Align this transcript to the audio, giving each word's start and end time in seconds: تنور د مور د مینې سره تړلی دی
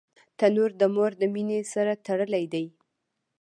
تنور 0.39 0.71
د 0.81 0.83
مور 0.95 1.11
د 1.21 1.23
مینې 1.33 1.59
سره 1.73 1.93
تړلی 2.05 2.45
دی 2.53 2.65